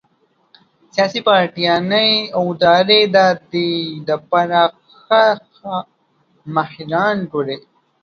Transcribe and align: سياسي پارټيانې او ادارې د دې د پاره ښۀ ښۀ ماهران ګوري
سياسي 0.95 1.21
پارټيانې 1.27 2.09
او 2.35 2.43
ادارې 2.53 3.01
د 3.15 3.17
دې 3.51 3.69
د 4.07 4.09
پاره 4.29 4.63
ښۀ 5.01 5.25
ښۀ 5.55 5.75
ماهران 6.55 7.17
ګوري 7.31 7.57